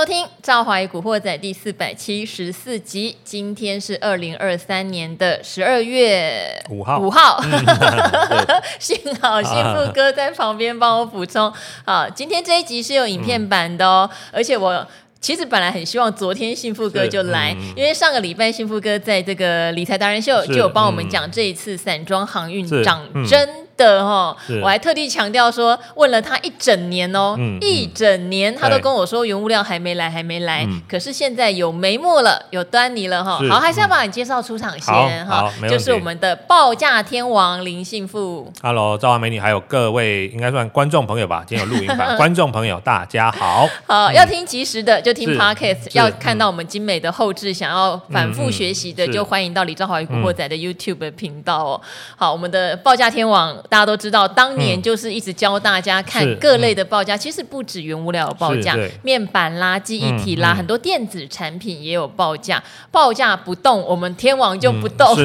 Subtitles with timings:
[0.00, 3.14] 收听《赵华与古惑仔》第四百七十四集。
[3.22, 6.98] 今天是二零二三年的十二月五号。
[6.98, 7.38] 五号，
[8.80, 11.52] 幸好幸福哥在旁边帮我补充。
[11.84, 14.88] 好，今天这一集是有影片版的哦，嗯、而且我
[15.20, 23.66] 其实本来很希望昨天幸福哥就来，嗯、因为上个礼拜幸福哥在这个理财达人秀就有帮我们讲这一次散装航运涨真。
[23.80, 30.66] 的哈，我还特地强调说，问了他一整年哦，一整年他都跟我说原物料还没来，还没来。
[30.66, 33.40] 嗯、可是现在有眉目了，有端倪了哈。
[33.48, 38.52] 好，还是要把你介绍出场先哈，就是我们的报价天王林信富。
[38.62, 41.42] Hello，赵华美女，还有各位应该算观众朋友吧？
[41.46, 43.66] 今天有录音版， 观众朋友大家好。
[43.86, 51.80] 好，嗯、要听即时的就听 Podcast，要看到我们精美的后置，想要反复学习的就欢迎到李兆华与古惑仔的 YouTube 频道哦。
[52.16, 53.56] 好，我们的报价天王。
[53.70, 62.60] 大家都知道，当年就是一直教大家看各类的报价，其实不止原物料有报价，面板啦、记忆体啦，很多电子产品也有报价。
[62.90, 65.16] 报价不动，我们天王就不动。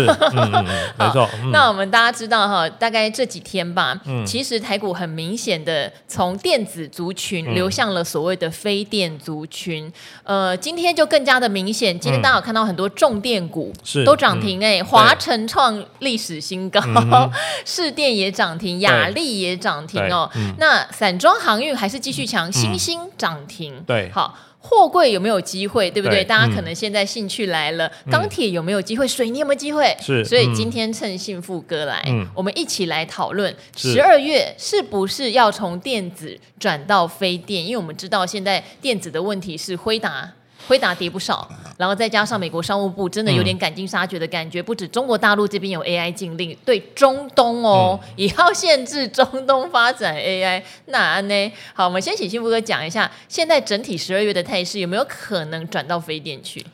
[0.95, 1.27] 没错。
[1.51, 9.91] 那我们大家知道哈，大概这几天吧，其实台股很明显的从电子族群流向了所谓的非电族群。
[10.23, 13.73] 呃，今天就更加的明显，今天大家有看到很多重电股
[14.05, 16.79] 都涨停哎，华晨创历史新高，
[17.65, 18.34] 市电也。
[18.35, 20.29] 涨停，雅力也涨停哦。
[20.35, 23.81] 嗯、那散装航运还是继续强，新兴涨停。
[23.87, 25.89] 对，好，货柜有没有机会？
[25.89, 26.17] 对不对？
[26.17, 27.89] 对大家可能现在兴趣来了。
[28.05, 29.07] 嗯、钢铁有没有机会？
[29.07, 29.95] 水泥有没有机会？
[30.01, 30.25] 是。
[30.25, 37.65] 所以今天趁幸福哥来，嗯、我们一起来讨论十二月是不是要从电子转到非电？
[37.65, 40.33] 因为我们知道现在电子的问题是辉达。
[40.67, 50.61] 辉达跌不少，然后再加上美国商务部真的有点赶尽杀绝的感觉，嗯、不止中国大陆这边有 AI 禁令，对中东哦、嗯、也要限制中东发展 AI。
[50.85, 51.51] 那呢？
[51.73, 56.65] 好，我们先请幸福哥讲一下，现在整体十二月的态势有没有可能转到非电去？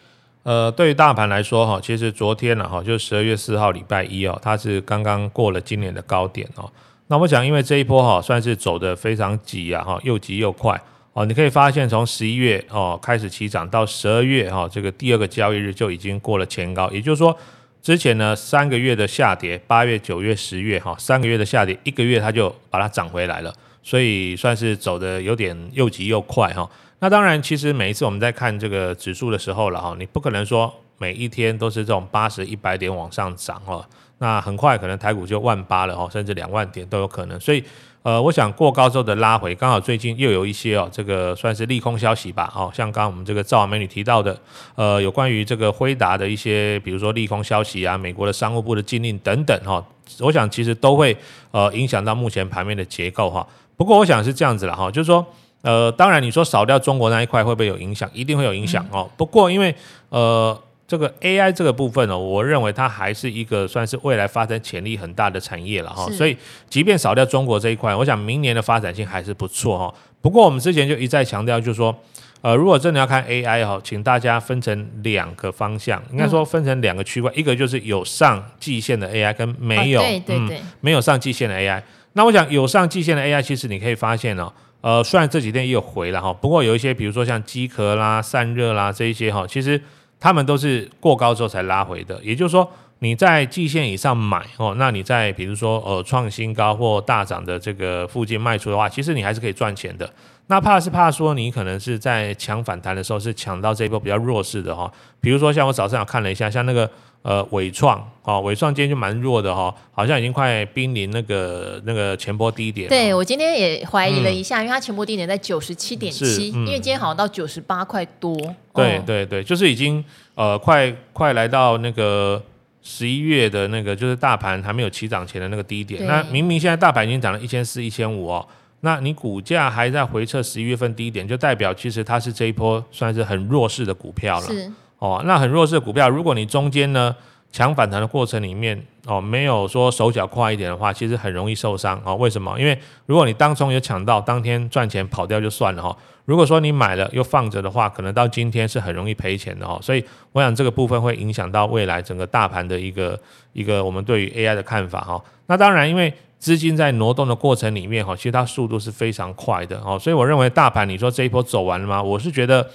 [0.43, 6.67] 呃，对于大盘来说哈，其实昨天呢哈，就十二月四号礼拜一哦，它是刚刚过了今年的高点哦。
[7.07, 10.81] 那我想，因为这一波哈算是走的非常急啊哈，又急又快。
[11.13, 17.37] 哦，你可以发现从十一月哦开始起涨到十二月哈、哦，这个第二个交易日就已经过了前高，也就是说
[17.81, 26.69] 之前呢三个月的下跌，八月、九月、十月哈、哦，三个月的下跌，一个月它就把它涨回来了，所以算是走得有点又急又快哈、哦。
[26.99, 33.85] 那当然，其实每一次我们在看这个指数的时候了哈，你不可能说每一天都是这种八十、一百点往上涨哦，
[34.19, 37.61] 那很快可能台股就万八了哈，甚至两万点都有可能，所以。
[38.03, 44.35] 呃，我想过高之后的拉回，刚好最近又有一些哦，这个算是利空消息吧，哦，像刚刚我们这个赵美女提到的，
[44.73, 49.85] 呃，有关于这个辉达的一些，比如说利空消息啊，美国的商务部的禁令等等哈，
[50.19, 51.15] 我想其实都会
[51.51, 53.45] 呃影响到目前盘面的结构哈。
[53.77, 55.23] 不过我想是这样子了哈，就是说，
[55.61, 58.09] 呃，当然你说少掉中国那一块会不会有影响？
[58.13, 59.07] 一定会有影响哦。
[59.15, 59.75] 不过因为
[60.09, 60.59] 呃。
[60.91, 66.05] 这个 AI 这个部分呢，我认为它还是一个算是未来发展潜力很大的产业了哈。
[66.09, 66.35] 是所以，
[66.69, 69.93] 即便少掉中国这一块，我想明年的发展性还是不错哈。
[70.21, 71.97] 不过，我们之前就一再强调，就是说，
[72.41, 81.81] 呃，如果真的要看 AI 哈，请大家分成两个方向，应该说分成两个区块，嗯、一个就是有上季线的 AI，跟没有，哦、对对对、嗯，没有上季线的 AI。
[82.11, 89.81] 那我想有上季线的 AI，其实你可以发现哦，呃，虽然这几天也有回了哈，不过有一些，比如说像机壳啦、散热啦这一些哈，其实。
[90.21, 100.07] 他们都是过高之后才拉回的，也就是说，你在季线以上买哦，那你在比如说呃创新高或大涨的这个附近卖出的话，其实你还是可以赚钱的。
[100.45, 106.87] 那怕是怕说你可能是在抢反弹的时候是抢到这一波比较弱势的哈，比如说像我早上有看了一下，像那个
[107.23, 112.89] 呃伟创哦，纬创今天就蛮弱的哈，好像已经快濒临那个那个前波低点。
[112.89, 118.35] 对，我今天也怀疑了一下，嗯、因为它前波低点在九十七点七，因为今天好像到九十八块多。
[118.73, 120.03] 对对对，就是已经
[120.35, 122.41] 呃快快来到那个
[122.81, 126.05] 十一月的那个就是大盘还没有起涨前的那个低点。
[126.07, 128.47] 那明明现在大盘已经涨了一千四、一千五哦，
[128.81, 134.47] 那你股价还在回撤十一月份低点，就代表其实它是这一波算是很弱势的股票了。
[134.47, 134.71] 是
[135.01, 137.15] 哦，那很弱势的股票，如果你中间呢
[137.51, 142.15] 抢反弹的过程里面哦没有说手脚快一点的话，其实很容易受伤哦。
[142.15, 142.55] 为什么？
[142.59, 142.77] 因为
[143.07, 145.97] 如果你当中有抢到，当天赚钱跑掉就算了哈。
[146.25, 149.79] 如果说你买了又放着的话，可能到今天是很容易赔钱的哦。
[149.81, 153.19] 所以我想这个部分会影响到未来整个大盘的一个
[153.53, 155.19] 一个我们对于 AI 的看法哈。
[155.47, 159.97] 那当然，因为资金在挪动的过程里面哈，其实它速度是非常快的哦。
[159.99, 162.01] 所以我认为大盘你说这一波走完了吗？
[162.01, 162.65] 我是觉得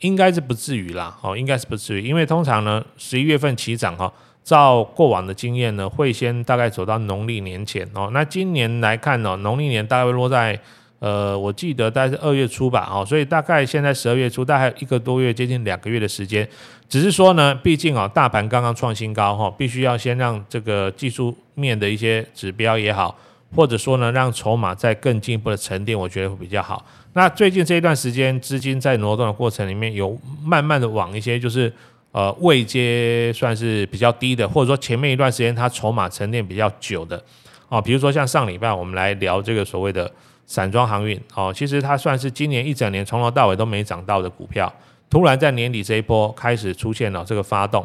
[0.00, 4.12] 应该是不至于啦哦，应该是不至于，因为通常呢十一月份起涨哈，
[4.42, 8.10] 照过往的经验呢，会先大概走到农历年前哦。
[8.12, 10.58] 那今年来看呢，农历年大概会落在。
[11.00, 16.48] 呃，我记得大概是二月初吧，哦，所以大概现在十二月初，大概一个多月，接近两个月的时间。
[16.88, 23.14] 只是说呢，毕竟啊，大盘刚刚创新高，哈，必须要先让这个技术面的一些指标也好，
[23.54, 26.84] 或者说呢，让筹码再更进一步的沉淀，我觉得会比较好。
[27.12, 31.72] 那最近这一段时间，资金在挪动的过程里面，有慢慢的往一些就是
[32.12, 37.22] 呃位阶算是比较低的，或者说前面一段时间它筹码沉淀比较久的，
[37.68, 40.10] 哦，比如说像上礼拜我们来聊这个所谓的。
[40.46, 44.70] 散装航运哦，其实它算是今年一整年从头到尾都没涨到的股票，
[45.08, 47.82] 突然在年底这一波开始出现了这个发动。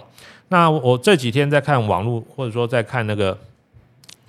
[0.50, 3.38] 那我这几天在看网络，或者说在看那个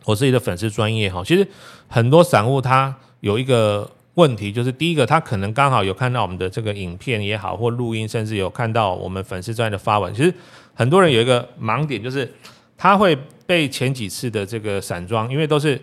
[0.05, 1.47] 我自己的粉丝专业哈，其实
[1.89, 10.13] 很多散户他有一个问题，就是第一个他可能刚好有看到我们的这个影片也好，或录音，甚至有看到我们粉丝专业的发文。
[10.15, 10.33] 其实
[10.75, 12.33] 很多人有一个盲点，就是
[12.77, 13.17] 他会
[13.47, 15.81] 被前几次的这个散装，因为都是。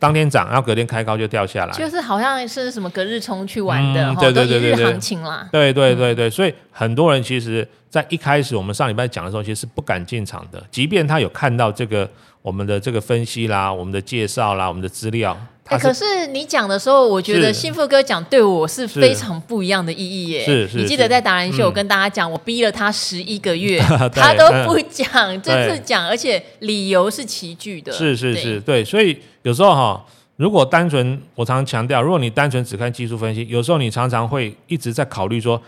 [0.00, 5.46] 当天涨，然后隔天开高就掉下来，就是好像是什么隔日冲去玩的，对对对对对，行情啦。
[5.52, 12.10] 对对对对，所以很多人其实，在一开始我们上礼拜讲的时候，其实是不敢进场的，即便他有看到这个
[12.42, 15.36] 我们的这个分析啦、我们的介绍啦、我们的资料。
[15.66, 20.44] 哎，可是你讲的时候，我觉得幸福哥讲对我是非常不一样的意义耶。
[20.44, 23.78] 是是，你记得在达人秀，我跟大家讲，我逼了他十一个月，
[24.12, 25.08] 他都不讲，
[25.40, 27.92] 这次讲，而且理由是齐聚的。
[27.92, 30.04] 是是是，对，所以有时候哈，
[30.36, 35.60] 如果单纯，我常常强调，如果你单纯只看技术分析，有时候你常常会一直在考虑说。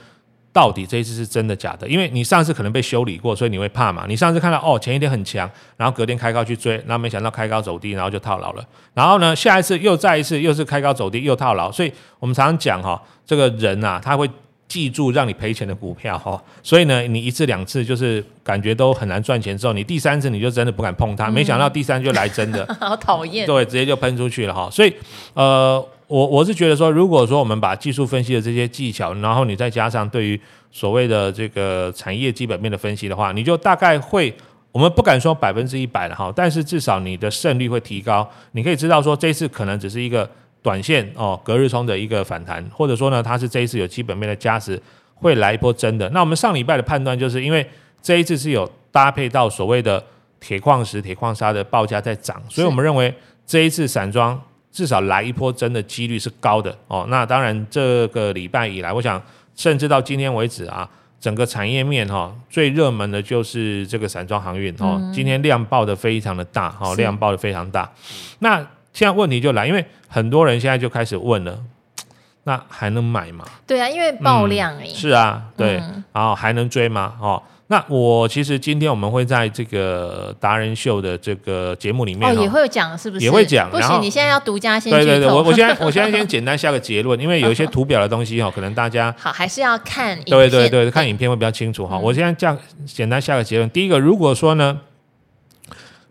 [0.53, 1.89] 到底这一次是真的假的？
[1.89, 4.05] 因为你上次可能被修理过，所以你会怕嘛。
[4.07, 8.65] 你上次看到哦，前一天很强，然后隔天开高去追，那没想到开高走低，然后就套牢了。
[8.93, 11.73] 然后呢，下一次又再一次又是开高走低又套牢。
[11.73, 14.29] 所以我们常常讲哈，这个人呐、啊，他会
[14.73, 16.43] 记住让你赔钱的股票哈。
[16.63, 21.31] 所以呢，你一次两次就是感觉都很难赚钱之后，你第三次你就真的不敢碰它。
[21.31, 23.47] 没想到第三就来真的， 好讨厌。
[23.47, 24.71] 对，直接就喷出去了哈。
[24.71, 24.95] 所以
[25.35, 25.85] 呃。
[26.09, 30.39] 我我是觉得说，如果说我们把技术分析的这些技巧，然后你再加上对于
[30.71, 34.35] 所谓的这个产业基本面的分析的话，你就大概会，
[34.73, 38.29] 我们不敢说百分之一百了哈，但是至少你的胜率会提高。
[38.51, 40.29] 你可以知道说，这次可能只是一个
[40.63, 44.81] 短线哦，隔日冲的一个反弹，或者说呢，它是这一次有基本面的加持，
[45.15, 46.09] 会来一波真的。
[46.11, 47.69] 那我们上礼拜的判断就是因为
[48.01, 50.03] 这一次是有搭配到所谓的
[50.41, 53.13] 铁矿石、铁矿砂的报价在涨，所以我们认为
[53.47, 54.41] 这一次散装。
[54.73, 57.05] 至少来一波真的几率是高的哦。
[57.11, 59.23] 那当然，这个礼拜以来，我想
[59.55, 60.89] 甚至到今天为止啊，
[61.21, 64.99] 整个产业面哈、哦、最热门的就是这个散装航运哦。
[65.15, 67.93] 今天量爆的非常的大哈、哦，量爆的非常大。
[68.39, 71.59] 那现在问题就来，因为很多人现在就开始问了，
[72.45, 73.45] 那还能买吗？
[73.67, 74.95] 对啊，因为爆量哎、嗯。
[74.95, 77.15] 是啊，对，嗯、然后还能追吗？
[77.21, 77.43] 哦。
[77.69, 83.25] 那我其实今天我们会在这个达人秀的这个节目里面哦，也会有讲是不是？
[83.25, 83.71] 也会讲。
[83.71, 90.37] 不行，你现在要独家先对对对，我我现在我现在 先简单下个结论，因为有一些图表的东西哈，可能大家好还是要看影片。
[90.37, 91.97] 对对对，看影片会比较清楚哈。
[91.97, 94.79] 我现在这样简单下个结论，第一个，如果说呢，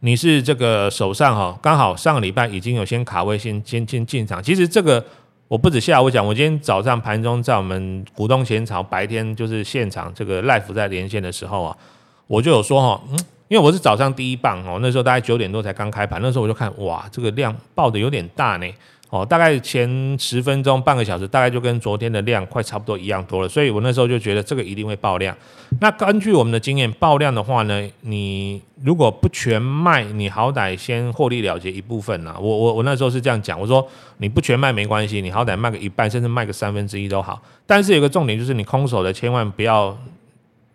[0.01, 5.03] 你是这个手上哈，刚好上个礼拜已经有先卡位先先先进场，其实这个。
[5.47, 11.77] 我不止下午讲，我今天早上盘中在我们股东前朝白天就是现场这个 l i f e 在连线的时候啊，
[12.25, 13.19] 我就有说哈，嗯，
[13.49, 18.67] 因为我是早上第一棒哦，那时候大概九点多才刚开盘，那时候我就看哇，这个量爆的有点大呢。
[19.11, 25.35] 哦，大概前十分钟、半个小时，大概就跟昨天的量快差不多一样多了，所以我那时候就觉得这个一定会爆量。
[25.81, 32.37] 那根据我们的经验，爆量的话呢，你如果不全卖，你好歹先获利了结一部分呐。
[32.39, 33.85] 我我我那时候是这样讲，我说
[34.19, 37.41] 你不全卖没关系，你好歹卖个一半，甚至卖个三分之一都好。
[37.65, 39.93] 但是有个重点就是，你空手的千万不要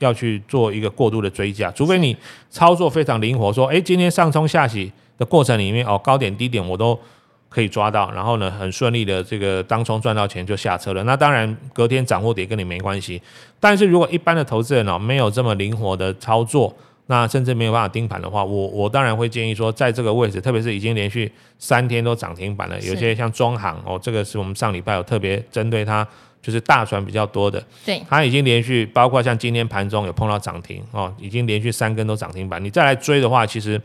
[0.01, 2.15] 要去做一个过度的追加，除非你
[2.51, 7.01] 操作非常灵活，说诶，今天上冲下洗的过程里面哦，高点低点我都。
[7.49, 11.03] 可以抓到，然后呢，很顺利的这个当冲赚到钱就下车了。
[11.05, 13.21] 那当然隔天涨或跌跟你没关系。
[13.59, 16.75] 但是如果一般的投资人哦，没有这么灵活的操作，
[17.07, 26.07] 那甚至没有办法盯盘的话，我我当然会建议说，在这个位置，特别是已经连续三天都涨停板了，有些像中行哦，这个是我们上礼拜有特别针对它，
[26.43, 33.81] 就是大船比较多的，对，它已经连续包括像今天盘中有碰到涨停哦，已经连续三根都涨停板，你再来追的话，其实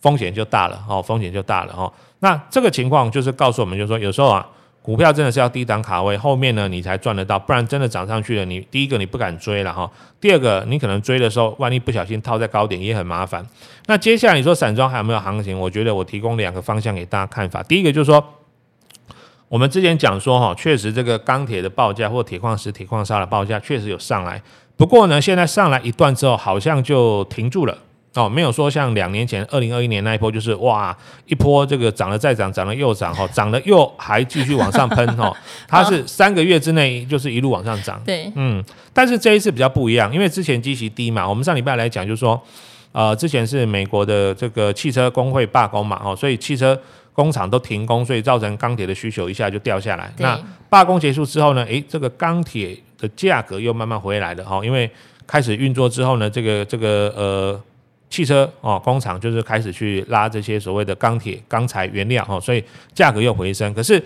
[0.00, 1.90] 风险就大了哦，风险就大了哦。
[2.20, 4.46] 那这个情况就是告诉我们，就是说有时候啊，
[4.80, 13.46] 股票真的是要低档卡位，后面呢你才赚得到，不然真的涨上去了，你第一个你不敢追了哈，第二个你可能追的时候，万一不小心套在高点也很麻烦。
[13.86, 15.58] 那接下来你说散装还有没有行情？
[15.58, 17.62] 我觉得我提供两个方向给大家看法。
[17.62, 18.24] 第一个就是说，
[19.48, 24.40] 我们之前讲说哈，确实这个钢铁的报价或铁矿石、铁矿砂的报价确实有上来，
[24.76, 27.76] 不过呢，现在上来一段之后，好像就停住了。
[28.20, 30.96] 哦，没有说像两年前二零二一年那一波，就是哇
[31.26, 35.34] 一波这个涨了再涨，涨了又涨，哈，涨了又还继续往上喷，哈，
[35.68, 42.40] 它是三个月之内就是一路往上涨，对，嗯，但是这一次比较不一样，因为之前基期低嘛，我们上礼拜来讲就是说，
[42.92, 46.78] 呃，之前是美国的这个汽车工会罢工嘛，哦，所以汽车
[47.12, 50.12] 工厂都停工，所以造成钢铁的需求一下就掉下来。
[50.18, 54.90] 那罢工结束之后呢，诶，这个钢铁的价格又慢慢回来了，哈，因为
[55.26, 57.60] 开始运作之后呢，这个这个呃。
[58.10, 62.62] 汽车哦，工厂就是开始去拉这些所谓的钢铁、钢材原料哦，所以
[62.94, 63.72] 价格又回升。
[63.74, 64.02] 可是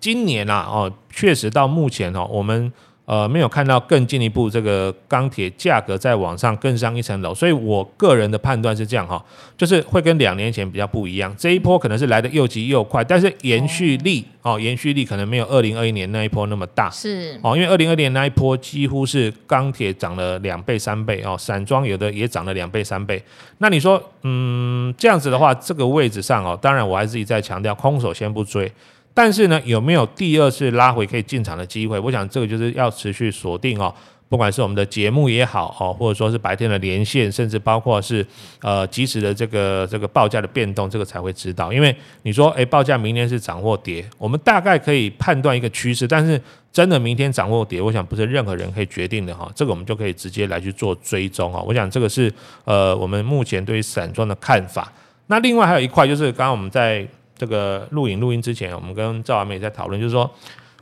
[0.00, 2.72] 今年啊哦，确实到目前哦，我们。
[3.04, 9.22] 呃，没有看到更进一步这个钢铁价格再往上更上一层楼，所以我个人的判断是这样哈，
[9.56, 11.34] 就是会跟两年前比较不一样。
[11.36, 16.88] 这一波可能是来的又急又快，但是延续力哦，延续力可能没有二零二一年那一波那么大。
[16.90, 23.20] 是哦，因为二零二零年那一波几乎是钢铁涨了两倍三倍哦，散装有的也涨了两倍三倍。
[23.58, 28.70] 那你说，嗯，这样子的话，这个位置上哦，当然我还是一再强调，空手先不追。
[29.14, 31.98] 但是呢，有没有第二次拉回可以进场的机会？
[31.98, 33.94] 我想这个就是要持续锁定哦，
[34.30, 38.26] 不管是我们的节目也好哦，或者说是白天的连线，甚至包括是
[38.62, 41.70] 呃即时的这个这个报价的变动，这个才会知道。
[41.70, 46.40] 因为你说诶，报价明天是涨或跌，我们大概可以判断一个趋势，但是
[46.72, 49.46] 真的明天涨或跌，我想不是任何人可以决定的哈。
[49.54, 51.60] 这个我们就可以直接来去做追踪啊。
[51.60, 52.32] 我想这个是
[52.64, 54.90] 呃我们目前对于散装的看法。
[55.26, 57.06] 那另外还有一块就是刚刚我们在。
[57.42, 60.30] 这个录影录音之前，我们跟赵完美在讨论，就是说，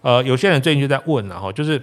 [0.02, 1.83] 呃，有些人最近就在问了哈，就是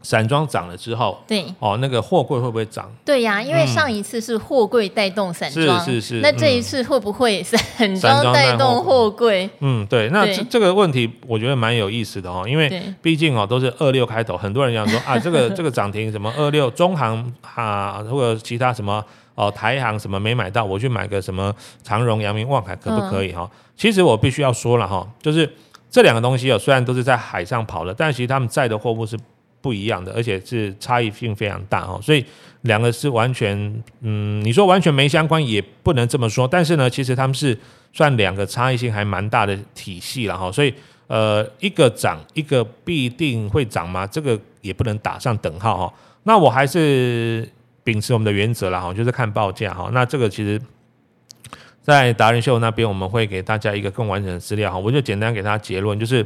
[0.00, 2.88] 散装涨了之后，对，哦，那个货柜会不会涨？
[3.04, 7.42] 对呀、啊，因为上一次是货柜带动散装，是是是，那这一次会不会
[7.74, 9.50] 散装带动货柜？
[9.58, 19.04] 嗯，对，那这这个问题我觉得蛮有意思的哦，因为毕竟哦都是二六开头，很多人讲说 啊，这个这个涨停什么二六中行啊，或者其他什么。
[19.36, 23.50] 哦，台行什么没买到，我去买个什么长荣、阳明、望海可不可以哈、嗯？
[23.80, 25.50] 其实我必须要说了哈，就是
[25.90, 29.18] 这两个东西哦，虽然都是在海上跑的，但其实他们载的货物是
[29.62, 31.98] 不一样的，而且是差异性非常大哈。
[32.02, 32.22] 所以
[32.60, 36.46] 两个是完全，嗯，你说完全没相关也不能这么说。
[36.46, 37.58] 但是呢，其实他们是
[37.90, 40.52] 算两个差异性还蛮大的体系了哈。
[40.52, 40.74] 所以
[41.06, 44.06] 呃，一个涨，一个必定会涨吗？
[44.06, 45.94] 这个也不能打上等号哈。
[46.24, 47.48] 那我还是。
[47.82, 49.88] 秉持我们的原则了，哈，就是看报价哈。
[49.94, 50.60] 那这个其实，
[51.82, 54.78] 在达人秀那边，我们会给大家一个更完整的资料哈。
[54.78, 56.24] 我就简单给大家结论，就是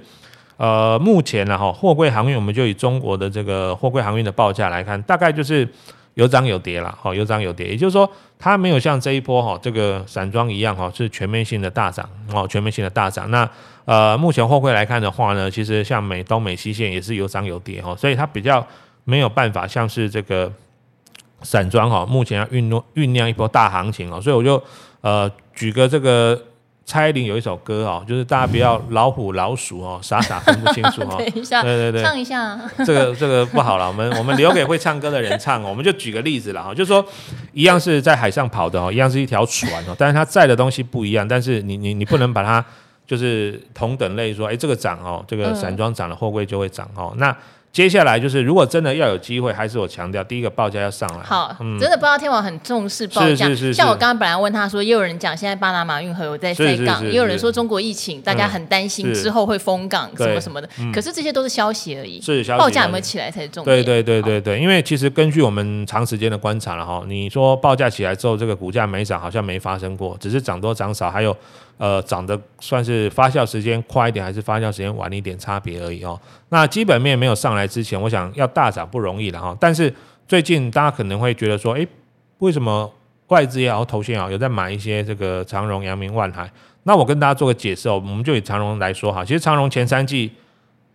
[0.56, 5.66] 呃，目前呢哈，货柜航运，我们就以中国的这个货柜航运的报价来看，大概就是
[6.14, 7.68] 有涨有跌了，哈，有涨有跌。
[7.68, 13.30] 也就是说，它没有像这一波哈，这个散装一样哈，是全面性的大涨哦，全面性的大涨。
[13.30, 13.48] 那
[13.84, 18.66] 呃，目前货柜来看的话呢，其实像美东、美西线也是有涨有跌哈，所以它比较
[19.04, 20.52] 没有办法像是这个。
[21.42, 24.62] 散装哈，目前要酝酿酝酿一波大行情哦，所以我就
[25.02, 26.40] 呃举个这个
[26.84, 31.16] 蔡依林有一首歌哦，就是大家不要老虎老鼠哦，傻傻分不清楚哦。
[31.32, 32.60] 等一下，对对对，唱一下。
[32.84, 35.68] 这个这个不好了，我们我们留给会唱歌的人唱哦。
[35.70, 37.04] 我们就举个例子了哈，就是说
[37.52, 42.62] 一样是在海上跑的哦，一样是一条船哦，但是它载的东西不一样，但是你你你不能把它
[43.06, 47.34] 就是同等类说，哎，这个涨哦，这个散装涨了，货柜就会涨哦，那。
[47.74, 51.24] 接下来就是，如果真的要有机会，还是我强调，第一个报价要上来。
[51.24, 53.48] 好，嗯、真的不知道天王很重视报价。
[53.48, 60.68] 是是是是，像我刚刚本来问他说，也有人讲现在巴拿马运河有在塞港，也有人说中国疫情，大家很担心之后会封港什么什么的。
[60.92, 62.20] 可是这些都是消息而已。
[62.20, 62.60] 是消息。
[62.60, 63.76] 报价有没有起来才是重点。
[63.76, 71.36] 对对对对对，因为其实根据我们长时间的观察了哈，你说报价起来之后，这个股价没涨，好像没发生过，只是涨多涨少，还有。
[71.76, 76.18] 呃，涨得算是发酵时间快一点，还是发酵时间晚一点差别而已哦。
[76.50, 79.56] 那基本面没有上来之前，我想要大涨不容易了哈。
[79.58, 79.92] 但是
[80.28, 81.86] 最近大家可能会觉得说，诶，
[82.38, 82.88] 为什么
[83.28, 86.48] 外资也好，投信也好，有在买一些这个长荣、阳明、万海？
[86.84, 90.30] 那我跟大家做个解释哦，我们就以长荣来说哈，其实长荣前三季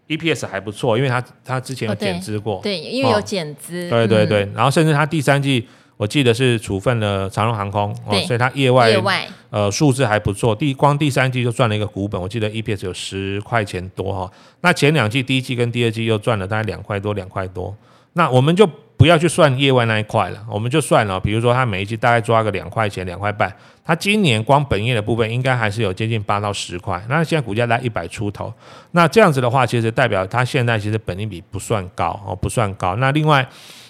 [0.08, 5.68] EPS 还不错，因为它它之前有减资过，哦对，对，因为有减资，哦，对对对，然后甚至它第三季。
[6.00, 14.32] 我记得是处分了长荣航空，哦，所以它业外业外呃数字还不错，第光第三季就赚了一个股本，我记得 EPS 有十块钱多哈。
[14.62, 17.76] 那前两季第一季跟第二季又赚了大概两块多两块多，
[18.14, 18.66] 那我们就
[18.96, 23.54] 不要去算业外那一块了，我们就算了，比如说它每一季大概抓个两块钱两块半，
[23.84, 28.54] 它今年光本业的部分应该还是有接近八到十块，那现在股价在一百出头，
[28.92, 32.96] 那这样子的话，其实代表它现在其实本益比不算高哦，不算高。
[32.96, 33.46] 那另外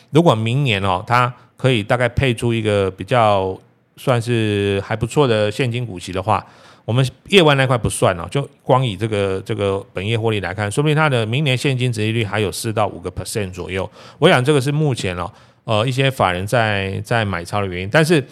[0.10, 3.60] 如果明年哦它可以大概配出一个比较
[3.98, 6.42] 算是还不错的现金股息的话，
[6.86, 13.90] 我们业外那块不算哦，就光以这个这个本业获利来看，说明它的明年现金值利率还有四到五个 percent 左右。
[14.20, 15.30] 我想这个是目前哦，
[15.66, 17.90] 呃一些法人在在买超的原因。
[17.92, 18.24] 但是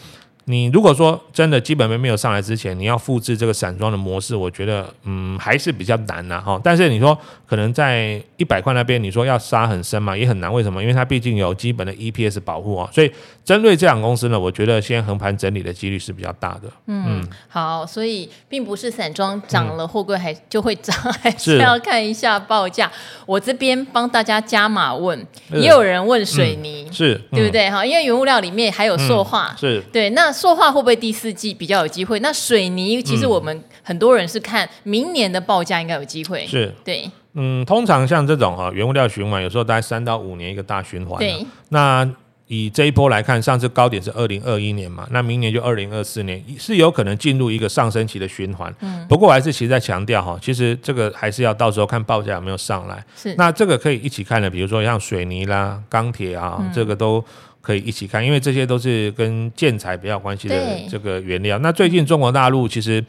[0.50, 6.58] 你如果说真的基本面没有上来之前，你要复制这个散装的模式，我觉得嗯还是比较难呐哈。
[6.64, 10.52] 但是你说可能在一百块那边，你说要杀很深嘛，也很难。
[10.52, 10.82] 为什么？
[10.82, 12.90] 因为它毕竟有基本的 EPS 保护啊。
[12.94, 13.12] 所以
[13.44, 16.72] 针对这两公司呢，我觉得先横盘整理的几率是比较大的。
[16.86, 22.90] 嗯，嗯好，所以并不是散装涨了货柜还就会涨， 嗯、还是要看一下报价。
[23.26, 27.86] 我这边帮大家加码问，也有人问水泥，嗯、是、嗯、对不对哈？
[27.86, 30.37] 因为原物料里面还有塑化，嗯、是对那。
[30.38, 32.20] 塑化会不会第四季比较有机会？
[32.20, 36.46] 那水泥其实我们很多人是看明年的报价应该有机会。
[36.46, 41.18] 是对，嗯，通常像这种哈原物料循环，有时候大概三到五年一个大循环。
[41.18, 42.08] 对，那
[42.48, 48.74] 以这一波来看，上次高点是二零二一年嘛，那明年就二零二四年是有可能进入一个上升期的循环。
[48.80, 53.04] 嗯，不过我还是其实在强调哈，其实这个还是要到时候看报价有没有上来。
[53.16, 57.24] 是，那这个可以一起看的，比如说像水泥啦、钢铁啊，这个都。
[57.68, 60.56] 可以一起看，因为这些都是跟建材比较关系的
[60.90, 61.60] 这个原料。
[61.60, 63.04] 那最近中国大陆其实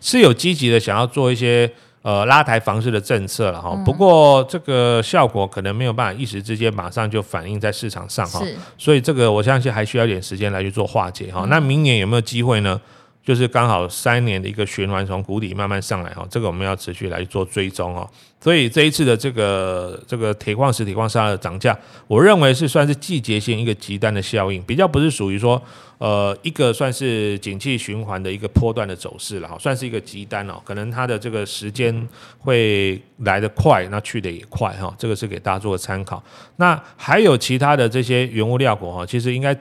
[0.00, 1.70] 是有积极的想要做一些
[2.02, 8.44] 呃拉抬房市的政策了哈，嗯、不过这个效果可能没有办法一时之间马上就反映在市场上哈，
[8.76, 11.42] 所以这个我相信还需要一点时间来去做化解哈。
[11.44, 12.80] 嗯、那明年有没有机会呢？
[13.30, 18.04] 就是刚好三年的一个循环，从谷底慢慢上来哈，这个我们要持续来做追踪哈。
[18.40, 25.62] 所以这一次的这个这个铁矿石、铁矿砂的涨价，我认为是算是季节性一个极端的效应，比较不是属于说
[25.98, 32.08] 呃一个算是景气循环的一个波段的走势了哈，算是一个极端哦，可能它的这个时间
[32.40, 36.20] 会来得快，那去得也快哈，这个是给大家做个参考。
[36.56, 39.56] 那还有其他的这些原物料股哈，其实应该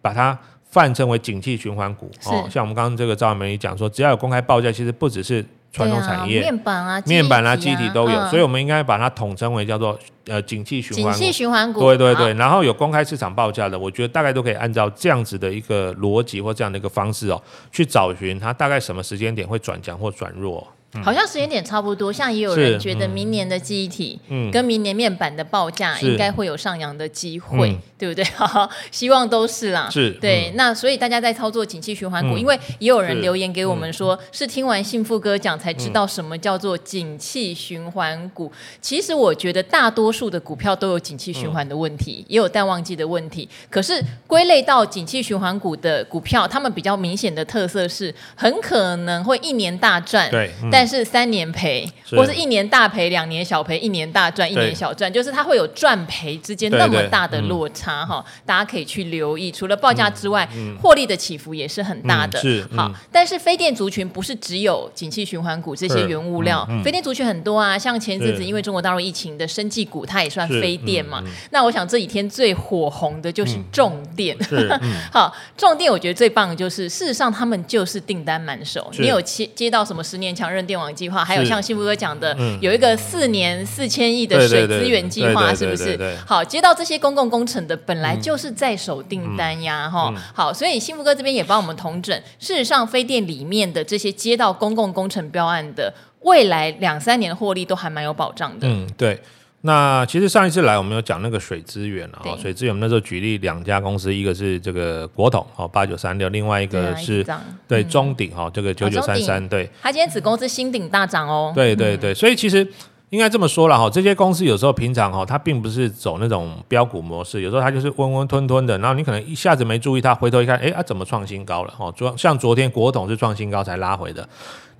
[0.00, 0.38] 把它。
[0.72, 11.12] 泛称为景气循环股哦，像我们刚刚这个赵文梅讲说，只要有公开报价，其实不只是传统产业，面板啊、面板啊、机体都有，所以我们应该把它统称为叫做呃景气循环。
[11.12, 12.32] 景气循环股，对对对。
[12.34, 20.66] 然后有公开市场报价的，我觉得大概都可以按照这样子的一个逻辑或这样的一个方式哦，去找寻它大概什么时间点会转强或转弱。
[21.02, 24.18] 好像时间点差不多，像也有人觉得明年的记忆体
[24.52, 28.24] 跟明年面板的报价应该会有上扬的机会，对不对？
[28.90, 29.88] 希望都是啦。
[29.90, 30.52] 是，对。
[30.54, 38.52] 那所以大家在操作景气循环股，因为也有人留言给我们说，是听完幸福哥讲才知道什么叫做景气循环股。
[38.80, 43.48] 其实我觉得大多数的股票都有景气循环的问题，也有淡旺季的问题。
[43.70, 50.30] 可是归类到景气循环股的股票，他们比较明显的特色是，很可能会一年大赚。
[50.30, 59.52] 对，但但是三年赔，是或是一年大赔，两年小赔，一年大赚，一年小赚，就是它会有赚赔之间那么大的落差哈，嗯、大家可以去留意。
[59.52, 60.44] 除了报价之外，
[60.82, 62.36] 获、嗯、利的起伏也是很大的。
[62.74, 71.22] 好，嗯、但是非电族群不是只有景气循环股这些原物料，非电族群很多啊，像前阵子因为中国大陆疫情的生技股，它也算非电嘛。
[71.52, 74.36] 那我想这几天最火红的就是重电。
[75.12, 80.71] 好，重电我觉得最棒的就是，事实上他们就是订单满手，你有接接到什么十年强韧电。
[80.72, 86.16] 电网计划，还有像幸福哥讲的，嗯、有一个四年四千亿的水资源计划，是不是？
[86.26, 90.22] 好，接到这些公共工程的，本来就是在手订单呀，哈、嗯。
[90.34, 98.66] 好，所以幸福哥这边也帮我们统整，事实上，非电里面的这些接到公共工程标案的，未来两三年的获利都还蛮有保障的。
[98.66, 99.20] 嗯，对。
[99.64, 107.24] 那其实上一次来，我们有讲那个水资源啊，对水资源，我们那时候举例两家公司，一个是这个国统哦八九三六，另外一个是
[107.68, 109.70] 对中鼎哈这个九九三三，对。
[109.80, 111.52] 他今天子公司新鼎大涨哦。
[111.54, 112.66] 对对对，所以其实
[113.10, 121.72] 应该这么说了哈，这些公司有时候平常哈，它并不是走那种标股模式，有时候它就是温温吞吞的，然后你可能一下子没注意它，回头一看，哎，它怎么创新高了？
[121.78, 124.28] 哈，昨像昨天国统是创新高才拉回的。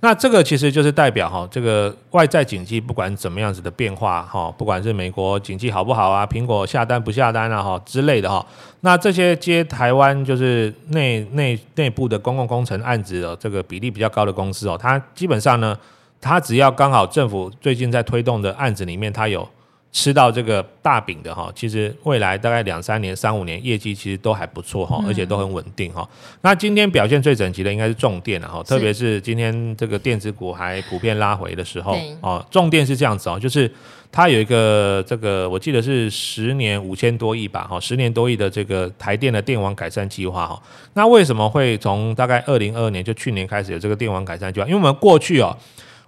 [0.03, 8.45] 那这个其实就是代表哈，这个外在景气不管怎么样子的变化哈，不管是美国景气好不好啊，苹果下单不下单啊哈之类的哈，
[8.81, 15.73] 那这些接台湾就是内内内部的公共工程案子的这个比例比较高的公司哦，它基本上呢，
[16.19, 19.47] 它只要刚好政府最近在推动的案子里面，它有。
[19.93, 26.07] 吃到这个大饼的哈，其实未来大概两三年、三五年业绩其实都还不错哈，而且都很稳定哈。
[26.41, 32.43] 那今天表现最整齐的应该是重电了哈，特别是今天这个电子股还普遍拉回的时候哦。
[32.49, 33.71] 重电是这样子哦，就是
[34.11, 40.59] 它有一个这个我记得是十年五千多亿吧哈，十年多亿的这个台电的电网改善计划哈。
[40.95, 44.65] 那为什么会从大概二零二二年就去年开始有这个电网改善计划？
[44.65, 45.55] 因为我们过去哦，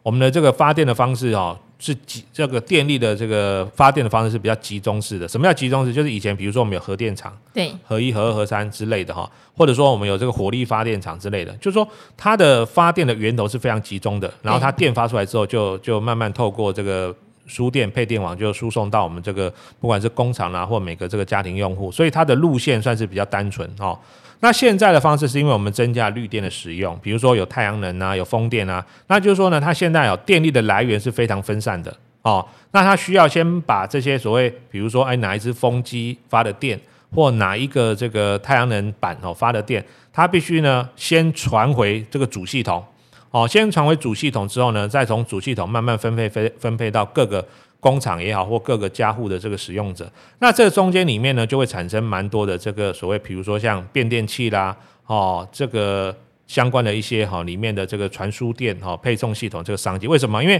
[0.01, 1.55] 我们的这个发电的方式哦。
[1.77, 5.27] 是集这个电力的这个发电的方式是比较集中式的。
[5.27, 5.93] 什么叫集中式？
[5.93, 23.97] 就是以前比如说我们有核电厂，对，核一、核二、核三之类的哈，或者说我们有这个火力发电厂之类的，就是说它的发电的源头是非常集中的，然后它电发出来之后就就慢慢透过这个输电配电网就输送到我们这个不管是工厂啊，或每个这个家庭用户，所以它的路线算是比较单纯哦。
[24.45, 32.47] 那现在的方式是因为我们增加绿电的使用，比如说有太阳能啊，有风电啊，那就是说呢，它现在有电力的来源是非常分散的哦。
[32.69, 36.79] 那它需要先把这些所谓，比如说哎哪一只风机发的电，
[37.11, 42.85] 或哪一个这个太阳能板哦发的电，它必须呢先传回这个主系统。
[43.31, 47.43] 哦，先传回主系统之后呢，再从主系统慢慢分配分分配到各个
[47.85, 50.11] 工厂也好，或各个家户的这个使用者。
[50.39, 56.17] 那这中间里面呢，就会产生蛮多的这个所谓，比如说像变电器啦，哦，这个
[56.47, 60.07] 相关的一些哈里面的这个传输电哈配送系统这个商机。
[60.07, 60.43] 为什么？
[60.43, 60.59] 因为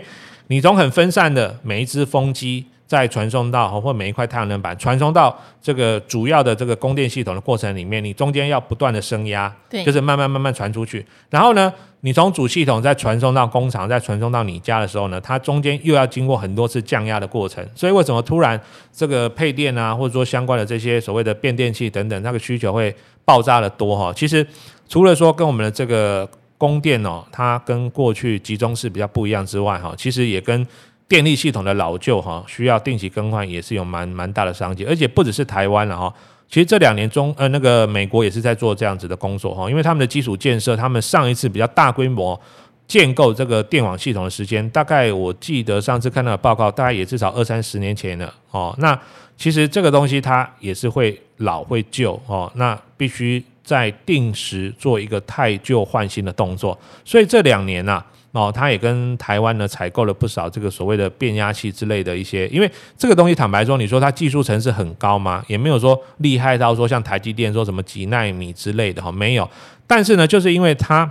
[0.50, 2.68] 你从很分散的每一只风机。
[2.88, 11.04] 再传送到或每一块太阳能板传送到这个主要的这个供电系统的过程里面，你中间要不断的升压，对，就是慢慢慢慢传出去。
[11.30, 17.68] 然后呢，你从主系统再传送到工厂，再传送到你家的时候呢，它中间又要经过很多次降压的过程。
[17.74, 18.60] 所以为什么突然
[18.94, 22.96] 这个配电啊，或者说相关的这些所谓的变电器等等，那个需求会
[23.26, 24.14] 爆炸的多哈？
[24.16, 24.46] 其实
[24.88, 30.66] 除了说跟我们的这个供电哦，它跟过去集中式比较不一样之外哈，其实也跟
[31.08, 36.14] 电力系统的老旧哈，需要定期更换，也是有蛮蛮大的商机，而且不只是台湾了哈，
[36.50, 42.40] 其实这两年中呃那个美国也是在做这样子的工作哈，因为他们的基础建设，他们上一次比较大规模
[42.88, 48.74] 建构这个电网系统的时间，大概我记得上次看到的报告，大概也至少二三十年前了哦。
[48.80, 49.00] 那
[49.38, 58.04] 其实这个东西它也是会老会旧哦，那必须在定时做一个汰旧换新的动作，所以这两年呐、
[58.36, 65.42] 哦，他也跟台湾呢采购了不少这个所谓的变压器之类的一些，因为这个东西坦白说，你说它技术层次很高吗？
[65.48, 69.50] 也没有说厉害到说像台积电说什么几纳米之类的哈，没有。
[69.88, 71.10] 但是呢，就是因为它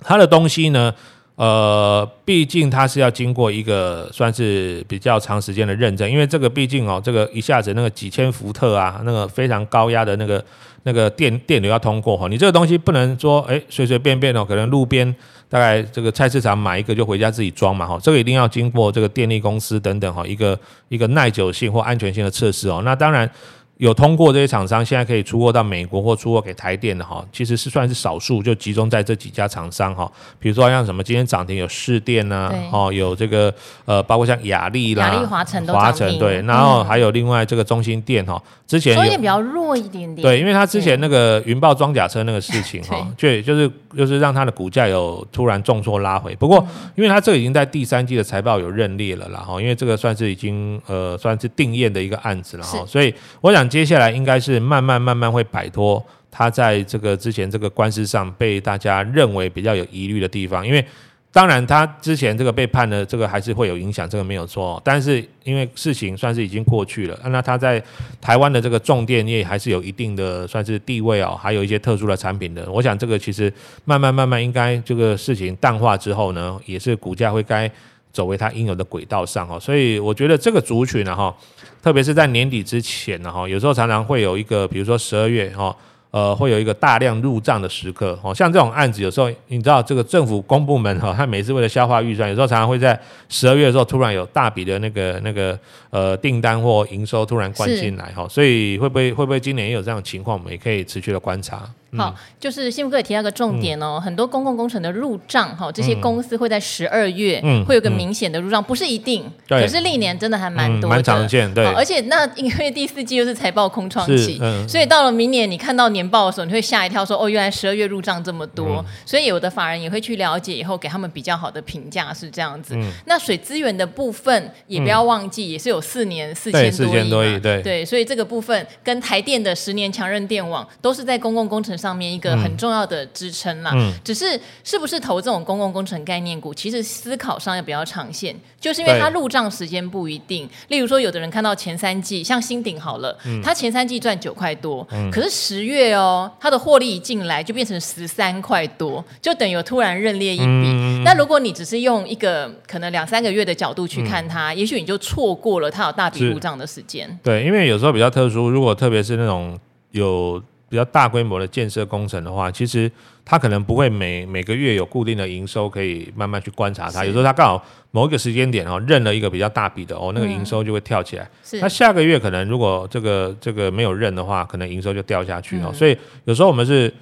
[0.00, 0.94] 它的东西呢，
[1.34, 10.44] 呃，毕竟它是要经过一个算是比较长时间的认证，因为这个毕竟哦，这个一下子那个几千伏特啊，那个非常高压的那个
[10.84, 15.12] 那个电电流要通过哈，你这个东西不能说哎随随便便哦，可能路边。
[15.48, 20.58] 大概这个菜市场买一个就回家自己装嘛哈，这个一定要经过这个电力公司等等哈，一个
[20.88, 22.82] 一个耐久性或安全性的测试哦。
[22.84, 23.30] 那当然。
[23.78, 30.10] 有通过这些厂商，现在可以出货到美国或出货给台电的哈，其实是算是少数，就集中在这几家厂商哈。
[30.40, 46.34] 比如说像什么今天涨停有市电呐，哦有这个呃，包括像雅力啦、华城都华城对，然后还有另外这个中心电哈，之前比较弱一点点，对，因为它之前那个云豹装甲车那个事情哈，就就是就是让它的股价有突然重挫拉回。
[46.34, 53.67] 不过因为它这个已经在第三季的财报有认列了啦哈，因为这个算是已经呃算是定验的一个案子了哈，所以我想。
[53.68, 60.84] 接下来应该是慢慢慢慢会摆脱他在这个之前这个官司上被大家认为比较有疑虑的地方，因为
[61.30, 64.80] 当然他之前这个被判的这个还是会有影响，这个没有错。
[64.84, 67.82] 但是因为事情算是已经过去了，那他在
[68.20, 72.70] 台湾的这个重电业还是有一定的算是地位哦，还有一些特殊的产品的。
[72.70, 73.52] 我想这个其实
[73.84, 77.70] 慢慢慢慢应该这个事情淡化之后呢，也是股价会该。
[78.10, 81.32] 走回它应有的轨道上哦，所以我觉得这个族群呢哈，
[81.82, 85.74] 特别是在年底之前呢哈，有时候常常会有一个，比如说十二月哈，
[86.10, 95.58] 呃，会有一个大量入账的时刻哦，像这种案子，有时候你知道这个政府公部门哈，他每次为了消化预算，有时候常常会在十二月的时候突然有大笔的那个那个
[95.90, 101.68] 呃订单或营收突然灌进来哈，所以会不会会不会今年也有这样的情况，我们也可以持续的观察。
[101.96, 111.64] 好，就是幸福哥也提到个重点哦，很多公共工程的入账哈，这些公司会在十二月会有个明显的入账，不是一定，可是历年真的还蛮多，蛮常见，对。
[111.64, 122.76] 而且那因为第四季又是财报空窗期，所以到了明年你看到年报的时候，你会吓一跳，说哦，原来十二月入账这么多，所以有的法人也会去了解，以后给他们比较好的评价是这样子。
[123.06, 127.62] 那水资源的部分也不要忘记，也是有四年四千多亿，对。
[127.62, 140.48] 对，所以这个部分跟台电的十年强韧电网都是在公共工程上面一个很重要的支撑啦，嗯嗯、只是是不是投这种公共工程概念股，其实思考上要比较长线，就是因为它入账时间不一定。
[140.66, 150.44] 例如说，有的人看到前三季，像新鼎好了，嗯、它前三季赚九块多，嗯、可是十月哦，它的获利一进来就变成十三块多，就等于突然认列一笔。
[150.44, 157.18] 嗯、那如果你只是用一个可能两三个月的角度去看它，嗯、也许你就错过了它有大笔入账的时间。
[157.22, 159.58] 对，因为有时候比较特殊，如果特别是那种
[159.92, 160.42] 有。
[160.68, 162.90] 比较大规模的建设工程的话，其实
[163.24, 167.04] 它可能不会每每个月有固定的营收可以慢慢去观察它。
[167.04, 171.28] 有时候它刚好某一个时间点哦，认了一个比较大笔的哦，那个营收就会跳起来。
[171.54, 175.68] 那、嗯、下个月可能如果这个这个没有认的话，可能营收就掉下去哦。
[175.68, 176.92] 嗯、所以有时候我们是，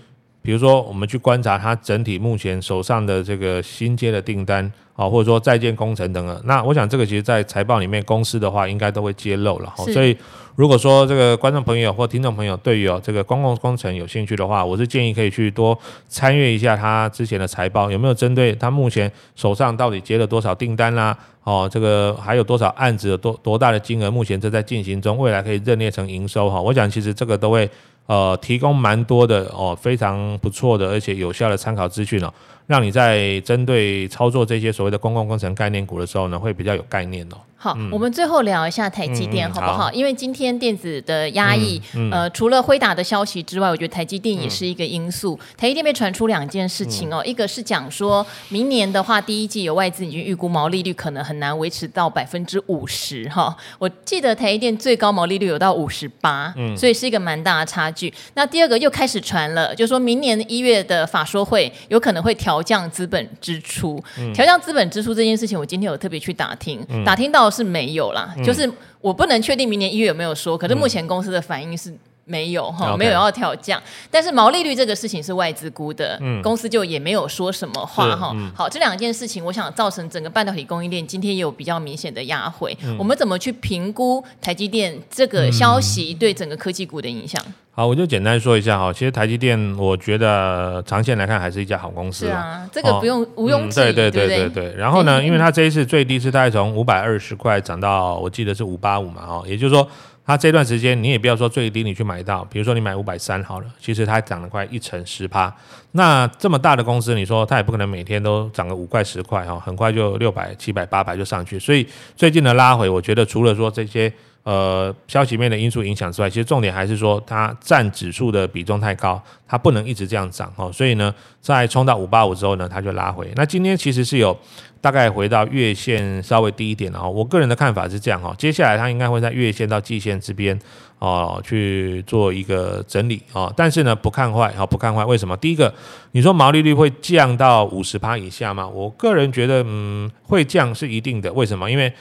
[0.42, 6.42] 比如说我们去观察它整体目前手上的这个新接的订单好，或者说在建工程等等。
[6.46, 9.70] 那我想这个其实，在财报里面，公司的话应该都会揭露了。
[9.76, 10.16] 所以，
[10.54, 15.78] 如果说这个观众朋友或听众朋友对于哦这个公共工程有兴趣的话，我是建议可以去多
[16.08, 21.14] 参阅一下他之前的财报，有没有针对他目前手上到底接了多少订单啦？
[21.44, 26.58] 哦，这个还有多少案子，有多多大的金额，目前正在进行中，未来可以认列成营收哈。
[26.58, 27.68] 我想其实这个都会
[28.06, 32.32] 呃提供蛮多的哦非常不错的而且有效的参考资讯哦。
[32.66, 37.36] 让你在针对操作这些所谓的公共工程概念股的时候呢，会比较有概念哦。
[37.58, 39.90] 好，嗯、我们最后聊一下台积电，好不好？
[39.90, 45.36] 因为今天电子的压抑，嗯除了辉达的消息之外，我觉得台积电也是一个因素。
[45.40, 53.56] 嗯、台积电被传出两件事情哦，嗯、一个是讲说明年的话，第一季有外资已经预估毛利率可能很难维持到百分之五十哈。
[53.78, 58.12] 我记得台积电最高毛利率有到五十八，嗯，所以是一个蛮大的差距。
[58.34, 68.34] 那第二个又开始传了，就是说明年一月的法说会有可能会调降资本支出，嗯、调降资本支出这件事情，我今天有特别去打听，嗯、打听到是没有啦。
[68.44, 71.94] 就是我不能确定明年一月有没有说，可是目前公司的反应是
[72.26, 73.80] 没有哈，嗯、没有要调降。
[74.10, 78.32] 但是毛利率这个事情是外资估的，嗯、公司就也没有说什么话哈。
[78.34, 82.76] 嗯、好，这两件事情，我想造成整个半导体供应链今天也有比较明显的压回。
[82.84, 87.40] 嗯、我们怎么去评估台积电这个消息对整个科技股的影响？
[87.70, 88.90] 好，我就简单说一下哈。
[88.90, 92.24] 其实台积电，我觉得长线来看还是一家好公司。
[92.24, 94.74] 是啊，这个不用毋庸置疑，对对对对对。
[94.74, 99.86] 然后呢，因为它这一次最低是大概从五百二十块涨到，我记得是五八五嘛，哈，也就是说，
[100.26, 105.54] 它这段时间你也不要说最低你去买到，比如说你买五百三好了，其实它涨了快一成十趴。
[105.92, 111.58] 那这么大的公司，你说它也不可能每天都涨个五块十块哈，很快就六百、七百、八百就上去。
[111.58, 111.86] 所以
[112.16, 114.12] 最近的拉回，我觉得除了说这些。
[114.46, 120.70] 呃，消息面的因素影响之外，其实重点还是说它占指数的比重太高，它不能一直这样涨哦。
[120.72, 123.28] 所以呢，在冲到五八五之后呢，它就拉回。
[123.34, 124.38] 那今天其实是有
[124.80, 127.10] 大概回到月线稍微低一点哦。
[127.10, 130.58] 我个人的看法是这样哈，接下来它应该会在月线到季线这边
[130.98, 133.52] 哦去做一个整理哦。
[133.56, 135.04] 但是呢，不看坏啊，不看坏。
[135.04, 135.36] 为什么？
[135.36, 135.72] 第一个，
[136.12, 138.66] 你说毛利率会降到五十趴以下吗？
[138.66, 141.32] 我个人觉得，嗯，会降是一定的。
[141.32, 141.70] 为什么？
[141.70, 141.92] 因为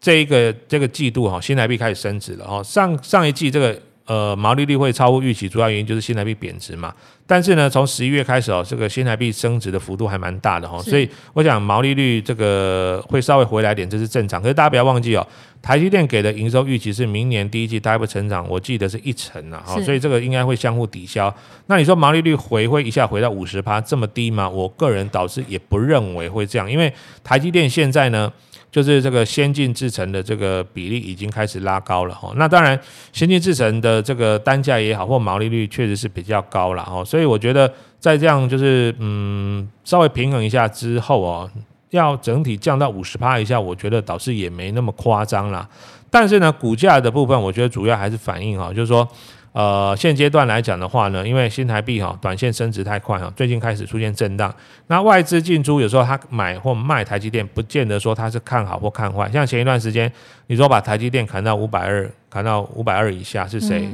[0.00, 2.62] 这一个这个季度哈，新台币开始升值了哈。
[2.62, 6.94] 上上一季这个呃毛利率会超乎预期，主要原因就是新台币贬值嘛。
[7.28, 10.80] 但是呢，从十一月开始哦，这个新台币升值的幅度还蛮大的哈。
[10.82, 14.40] 所以我想毛利率这个会稍微回来点，这是正常。
[14.40, 15.26] 可是大家不要忘记哦，
[15.60, 19.62] 台积电给的营收预期是明年第一季大概会成长，我记得是一成啊。
[19.64, 21.34] 哈，所以这个应该会相互抵消。
[21.66, 24.48] 那你说毛利率回会一下回到五十趴这么低吗？
[24.48, 26.92] 我个人倒是也不认为会这样，因为
[27.22, 28.32] 台积电现在呢。
[28.70, 32.78] 就是这个先进制程的这个比例已经开始拉高了哈，那当然
[33.14, 41.50] 先进制程的这个单价也好或毛利率确实是比较高了哈，所以我觉得在这样就是嗯稍微平衡一下之后哦，
[41.90, 45.68] 要整体降到五十趴以下，我觉得倒是也没那么夸张啦。
[46.10, 49.08] 但是呢，股价的部分我觉得主要还是反映哈，就是说。
[49.52, 54.54] 呃，现阶段来讲的话呢，因为新台币哈短线升值太快哈，最近开始出现震荡。
[54.86, 59.28] 那外资进出有时候他买或卖台积电，不见得说他是看好或看坏。
[59.32, 60.12] 像前一段时间，
[60.46, 63.88] 你说把台积电砍到五百二，砍到五百二以下是谁？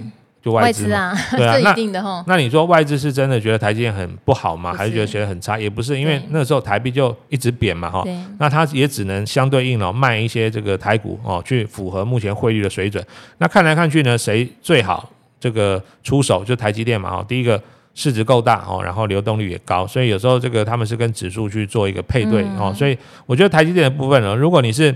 [0.45, 2.23] 就外资啊，对啊， 这一定的齁。
[2.27, 4.75] 那你说外资是真的觉得台积电很不好吗？
[4.75, 5.59] 还是觉得觉得很差？
[5.59, 8.05] 也不是，因为那时候台币就一直贬嘛哈。
[8.39, 13.03] 那它也只能相对应哦卖一些这个台股哦，去符合目前汇率的水准。
[13.39, 15.09] 那看来看去呢，谁最好？
[15.41, 17.61] 这个出手就台积电嘛，哈，第一个
[17.95, 24.95] 市值够大哦，然后流动率也高，所以有时候这个他们是跟指数去做一个配对哦，所以我觉得台积电的部分呢，如果你是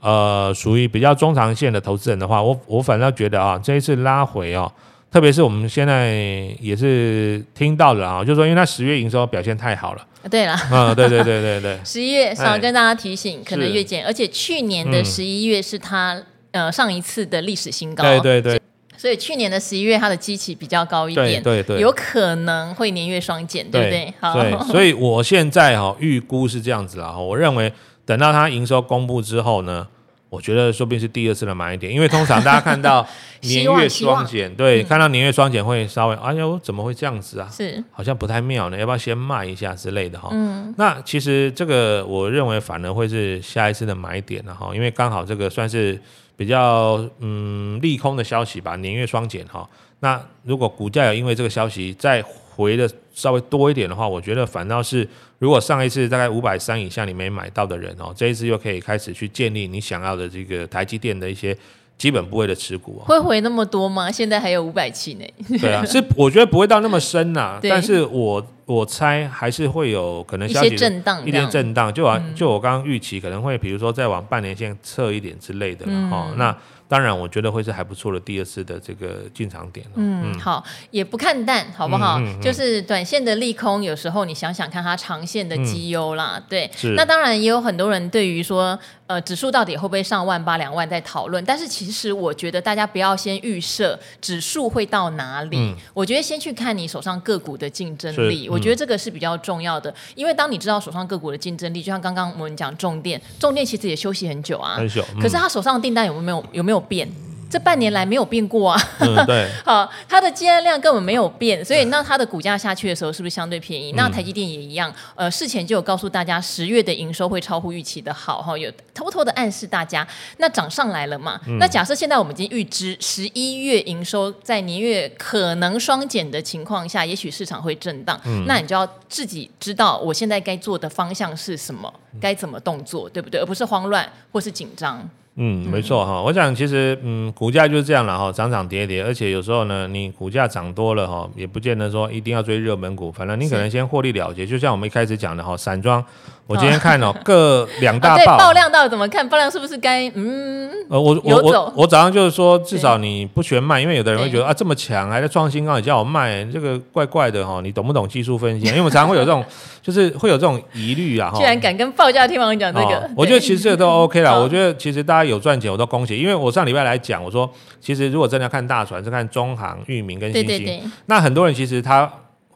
[0.00, 4.70] 呃属于比较中长线的投资人的话，我我反倒觉得啊，这一次拉回哦，
[5.10, 6.12] 特别是我们现在
[6.60, 16.20] 也是听到了啊，就是说因为它十月营收表现太好了，对了，嗯，对对对对对， 十一月想跟大家提醒，可能月减，而且去年的十一月是它
[16.52, 18.60] 呃上一次的历史新高，对对对。
[19.00, 24.12] 所以去年的十一月，它的基期比较高一点，对对对，有可能会年月双减，对不对？
[24.20, 27.72] 好，对， 所以我现在哈预估是这样子啦，我认为
[28.04, 29.88] 等到它营收公布之后呢，
[30.28, 33.06] 我觉得说不定是第二次的买点，因为通常大家看到
[33.40, 37.48] 年月双减，对，看到年月双减会稍微哎呦怎么会这样子啊？
[37.50, 40.28] 是，好像不太妙呢，要不要先卖一下之类的哈？
[40.32, 45.98] 嗯，那其实这个我认为反而会是下一次的买点了哈，因为刚好这个算是。
[46.40, 49.68] 比较嗯利空的消息吧，年月双减哈。
[49.98, 55.06] 那如果股价有因为这个消息再回的稍微多一点的话，我觉得反倒是
[55.38, 61.54] 如果上一次大概五百三以下你没买到的人哦，这一次又可以开始去建立你想要的这个台积电的一些
[61.98, 63.02] 基本部位的持股。
[63.04, 64.10] 会回那么多吗？
[64.10, 65.24] 现在还有五百七呢。
[65.60, 68.42] 对啊，是我觉得不会到那么深呐、 但是我
[68.74, 76.56] 我猜还是会有可能一些震荡，一点震荡，就啊，就我刚刚预期可能会，比如说再往半年线测一点之类的，嗯、哦，那。
[76.90, 79.86] 当然，我觉得会是还不错的第二次的这个进场点。
[79.94, 82.18] 嗯，好，也不看淡，好不好？
[82.18, 86.32] 嗯嗯嗯、就是短线的利空，有时候你想想看它长线的绩优啦。
[86.34, 88.76] 嗯、对，是那当然也有很多人对于说，
[89.06, 91.44] 呃，指数到底会不会上万八两万在讨论。
[91.44, 95.56] 但是其实我觉得大家不要先预设指数会到哪里。
[95.56, 99.94] 嗯、我觉得先去看你手上个股的竞争力，嗯、我觉得这个是比较重要的。
[100.16, 105.04] 因为当你知道手上个股的竞争力，就像刚刚我们讲重电，重电其实也休息很久啊，很久。
[105.14, 107.08] 嗯、可是他手上的订单有没有有没有变？
[107.50, 113.90] 这半年来没有变过啊，嗯，对， 好，它的接单量根本没有变，所以那它的股价下去的时候是不是相对便宜？
[113.90, 121.40] 嗯、那台积电也一样，呃，事前就有告诉大家十月的营收会超乎预期的好，哈，有偷偷的暗示大家，那涨上来了嘛？
[121.48, 133.40] 嗯、那假设现在我们已经预知十一月营收在年月可能双减的情况下，也许市场会震荡，嗯、那你就要自己知道我现在该做的方向是什么，该怎么动作，对不对？
[133.40, 135.10] 而不是慌乱或是紧张。
[135.42, 146.04] 嗯，没错哈，我想其实嗯，股价就是这样了哈，涨涨跌跌，而且有时候呢，你股价涨多了哈，也不见得说一定要追热门股，反正你可能先获利了结，就像我们一开始讲的哈，散装。
[146.50, 149.26] 我今天看哦，各两大爆，爆量到底怎么看？
[149.28, 150.68] 爆量是不是该嗯？
[150.88, 157.60] 呃，我我我我早上就是说，至少你不全卖，因为有的人会觉得啊，这么强还在创新高，你叫我卖，这个怪怪的哈。
[157.62, 158.66] 你懂不懂技术分析？
[158.66, 159.44] 因为我们常常会有这种，
[159.80, 161.30] 就是会有这种疑虑啊。
[161.36, 164.34] 居然敢跟报价天王讲这个，我觉得其实这个都 OK 了。
[164.42, 166.16] 我觉得其实大家有赚钱，我都恭喜。
[166.16, 167.48] 因为我上礼拜来讲，我说
[167.80, 170.92] 其实如果真的要看大船，是看中航、裕民跟新兴。
[171.06, 172.10] 那很多人其实他。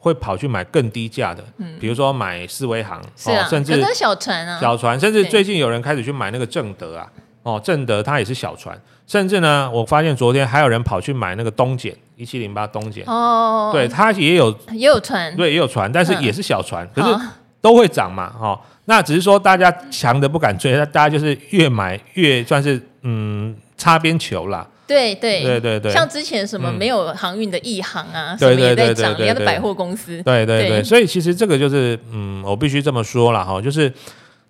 [0.05, 7.07] 会跑去买更低价的，嗯，比如说买四维行，是啊，甚至小船啊，小船，甚至最近有人开始去买那个正德啊，
[7.41, 17.25] 哦，正德它也是小船，甚至呢，我发现昨天还有人跑去买那个东碱一七零八东碱，哦，对，它也有也有船，对，也有船，但是也是小船，可是
[17.59, 24.67] 都会涨嘛，哈，那只是说大家强的不敢追，那大家就是越买越算是嗯擦边球啦。
[24.87, 30.21] 对对对对对，像之前什么没有航运的亿航啊，什么也在涨，人家的百货公司。
[30.23, 33.91] 对对对，所以其实这个就是，嗯，我必须这么说了哈，就是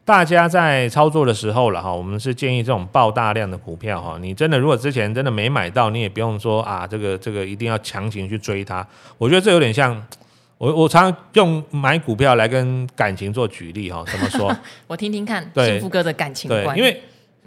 [0.03, 8.85] 大家在操作的时候了哈，我们是建议这种爆大量的股票哈，你真的如果之前真的没买到，你也不用说啊，这个这个一定要强行去追它。
[9.17, 9.95] 我觉得这有点像
[10.57, 14.53] 我我常常用买股票来跟感情做举例哈，怎么说？
[14.87, 17.01] 我听听看，幸福哥的感情观，因为。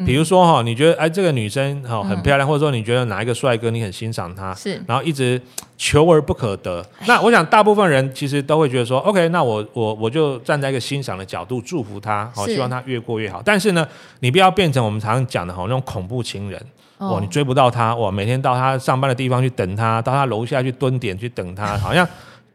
[0.06, 5.40] 比如说哈，你觉得哎，这个女生哈很漂亮，或者说你觉得哪一个帅哥你很欣赏他，是，然后一直
[5.76, 6.84] 求而不可得。
[7.06, 13.42] 那我想大部分人其实都会觉得说，OK，那我我我就站在一个欣赏的角度祝福他，好，希望他越过越好。
[13.44, 13.86] 但是呢，
[14.20, 16.64] 你不要变成我们常常讲的哈那种恐怖情人，
[16.98, 22.06] 哦，你追不到他，哇，每天到他上班的地方去等他，到他楼下去蹲点去等他，好像。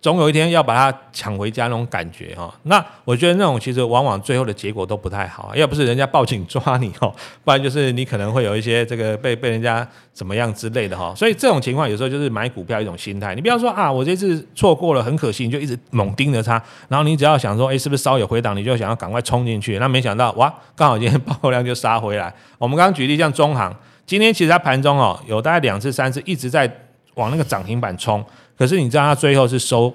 [0.03, 7.09] 总有一天要把它抢回家那种感觉哈，那我觉得那种其实往往最后的结果都不太好，要不是人家报警抓你哦，
[7.45, 11.13] 不然就是你可能会有一些这个被被人家怎么样之类的哈。
[11.15, 22.33] 所以这种情况有时候就是买股票一种心态，你不要说啊，我这次错过了很可惜，你就一直猛盯着它，然后你只要想说，哎，是不是稍有回档，你就想要赶快冲进去，那没想到哇，刚好今天爆量就杀回来。
[22.57, 23.73] 我们刚刚举例像中航，
[24.05, 26.69] 今天其实它盘中哦有大概两次三次一直在
[27.15, 28.21] 往那个涨停板冲。
[28.57, 29.93] 可是你知道它最后是收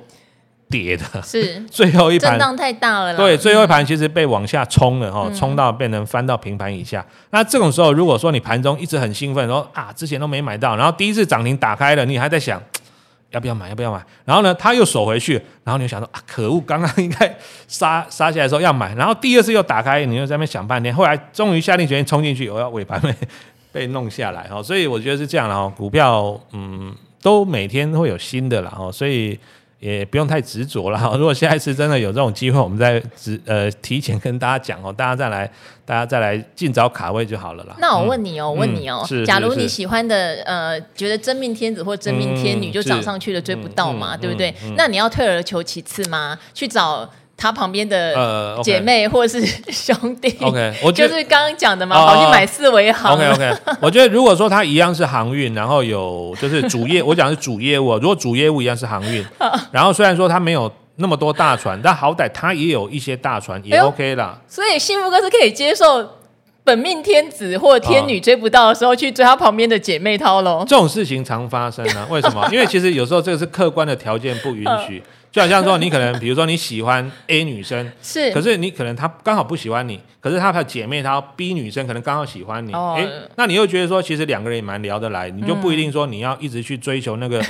[0.69, 3.17] 跌的，是 最后一盘震荡太大了。
[3.17, 7.01] 对，最后一盘其实被往下冲了哈，嗯、冲到变成翻到平盘以下。
[7.09, 12.63] 嗯、那这种时候，如果说你盘中一直很兴奋，说啊之前都没买到，然后第一次涨停打开了，你还在想
[13.31, 14.05] 要不要买，要不要买？
[14.25, 17.35] 然后呢，它又锁回去，然后你就想说啊，可恶，刚刚应该
[17.67, 23.15] 杀杀下来的时候要买，然后第二次又打开，你又在那边想半天，后来终于下定决心冲进去，我要尾盘被
[23.73, 24.63] 被弄下来哈。
[24.63, 26.95] 所以我觉得是这样的哈，股票嗯。
[27.23, 29.39] 都每天会有新的啦，哦，所以
[29.81, 30.99] 也不用太执着了。
[31.19, 35.51] 如果下一次真的有这种机会，我们再直呃提前跟大家讲哦，大家再来，
[35.85, 37.77] 大家再来尽早卡位就好了啦。
[37.79, 44.55] 那我问你哦，嗯、问你哦，是假如你喜欢的呃，觉得真命天子或真命天女就涨上去了，追不到嘛，对不对？
[44.77, 46.39] 那你要退而求其次吗？
[46.55, 47.09] 去找。
[47.41, 53.15] 他旁边的姐妹或是兄弟，OK，我就是刚刚讲的嘛，跑去买四维航。
[53.15, 59.25] OK OK，我觉得如果说他一样是航运，然后有就是主业， 我讲的是主业务，如果主业务一样是航运，
[59.71, 64.37] 然后虽然说他没有那么多大船，但好歹他也有一些大船，也 OK 啦。
[64.49, 66.15] 所以幸福哥是可以接受
[66.65, 70.67] 本命天子或天女追不到的时候去追他旁边的姐妹涛喽。
[70.69, 72.05] 这种事情常发生啊？
[72.11, 72.49] 为什么？
[72.51, 75.01] 因为其实有时候这个是客观的条件不允许。
[75.39, 82.99] 就好像说你可能比如说你喜欢 A 女生，是，可是你可能她刚好不喜欢你，可是她的姐妹她 B 女生可能刚好喜欢你，哎、哦，
[83.37, 87.41] 那你又觉得说其实两个人也蛮聊得来，你就不一定说你要一直去追求那个、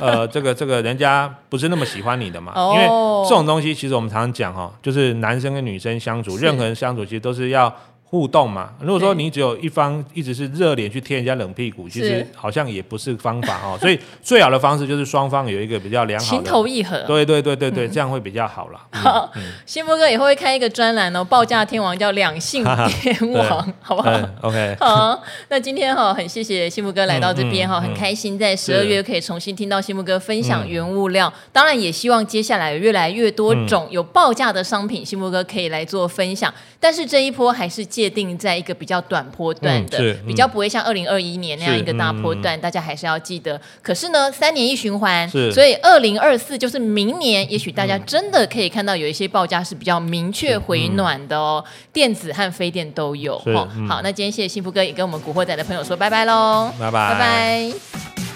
[0.02, 2.86] 呃这个这个人家不是那么喜欢你的嘛，哦、因为
[3.28, 7.72] 这种东西其实我们常常讲哈，就是男生跟女生相处，任何人相处其实都是要。
[8.08, 13.76] 互动嘛，如果说你只有一方一直是热脸去贴人家冷屁股，其实好像也不是方法哦。
[13.80, 17.02] 所以最好的方式就是双方有一个比较良好的情投意合。
[17.02, 18.80] 对对对对对，这样会比较好了。
[18.94, 19.32] 好，
[19.66, 24.10] 幸福哥也会开一个专栏哦，报价天王叫两性 天王，好不好
[24.42, 24.76] ？OK。
[24.78, 36.54] 好，那今天哈很谢谢新福哥来到这边哈，很开心在十二月可以重新听到新福哥分享原物料，当然也希望接下来有越来越多种有报价的商品，新福哥可以来做分享。
[36.78, 43.58] 但是这一波还是界定在一个比较短波段的，嗯嗯、比较不会像二零二一年那样一个大波段，嗯、大家还是要记得。
[43.80, 53.40] 可是呢，三年一循环，所以二零二四就是明年，也许大家真的可以看到有一些报价是比较明确回暖的哦，嗯、电子和非电都有。
[53.42, 58.35] 是嗯、好，那今天谢谢幸福哥也跟我们古惑仔的朋友说拜拜喽，拜拜拜拜。